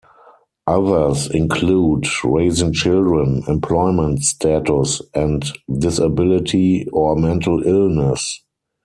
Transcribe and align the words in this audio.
Others 0.65 1.29
include 1.29 2.07
raising 2.23 2.73
children, 2.73 3.43
employment 3.47 4.23
status; 4.23 4.99
and 5.13 5.45
disability 5.79 6.87
or 6.89 7.15
mental 7.15 7.61
illness. 7.67 8.41